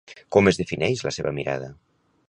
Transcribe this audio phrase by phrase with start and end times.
[0.35, 1.73] Com es defineix la seva mirada?